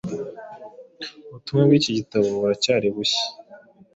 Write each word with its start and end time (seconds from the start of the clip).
Ubutumwa 1.27 1.63
bw’iki 1.67 1.97
gitabo 1.99 2.25
buracyari 2.39 2.87
bushya, 2.95 3.25